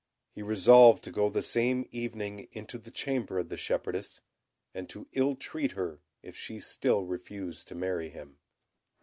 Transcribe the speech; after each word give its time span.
He 0.33 0.41
resolved 0.41 1.03
to 1.03 1.11
go 1.11 1.29
the 1.29 1.43
same 1.43 1.87
evening 1.91 2.47
into 2.53 2.79
the 2.79 2.89
chamber 2.89 3.37
of 3.37 3.49
the 3.49 3.55
shepherdess, 3.55 4.21
and 4.73 4.89
to 4.89 5.05
ill 5.11 5.35
treat 5.35 5.73
her 5.73 6.01
if 6.23 6.35
she 6.35 6.59
still 6.59 7.03
refused 7.05 7.67
to 7.67 7.75
marry 7.75 8.09
him. 8.09 8.39